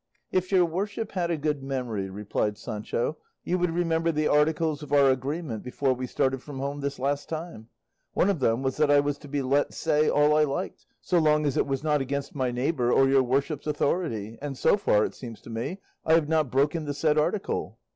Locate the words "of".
4.81-4.91, 8.27-8.39